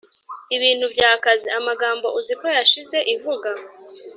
ibintu 0.55 0.85
byakaze 0.93 1.47
amagambo 1.59 2.07
uziko 2.19 2.45
yashize 2.57 2.97
ivuga 3.15 3.49